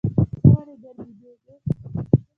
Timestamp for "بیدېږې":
1.05-1.55